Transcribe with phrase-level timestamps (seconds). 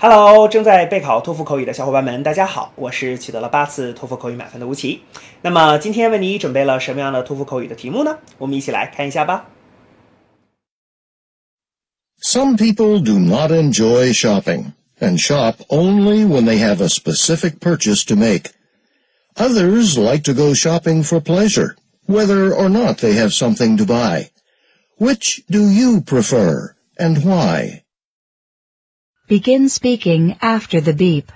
[0.00, 5.00] Hello，正在备考托福口语的小伙伴们，大家好，我是取得了八次托福口语满分的吴奇。
[5.40, 8.18] 那么今天为你准备了什么样的托福口语的题目呢？
[8.36, 9.46] 我们一起来看一下吧。
[12.20, 18.16] Some people do not enjoy shopping and shop only when they have a specific purchase to
[18.16, 18.50] make.
[19.36, 24.30] Others like to go shopping for pleasure, whether or not they have something to buy.
[24.98, 27.82] Which do you prefer and why?
[29.31, 31.31] Begin speaking after the beep.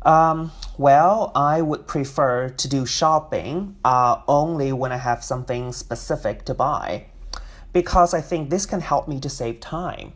[0.00, 6.46] Um, well, I would prefer to do shopping uh, only when I have something specific
[6.46, 7.04] to buy
[7.74, 10.14] because I think this can help me to save time.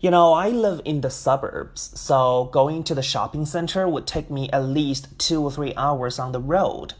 [0.00, 4.28] You know, I live in the suburbs, so going to the shopping center would take
[4.28, 6.94] me at least two or three hours on the road.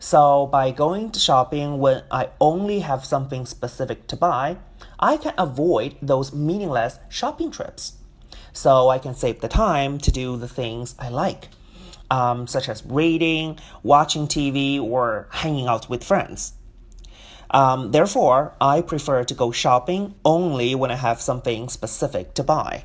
[0.00, 4.58] So, by going to shopping when I only have something specific to buy,
[5.00, 7.94] I can avoid those meaningless shopping trips.
[8.52, 11.48] So, I can save the time to do the things I like,
[12.12, 16.52] um, such as reading, watching TV, or hanging out with friends.
[17.50, 22.84] Um, therefore, I prefer to go shopping only when I have something specific to buy.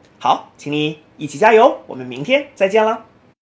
[0.23, 3.05] 好，请你一起加油，我们明天再见了。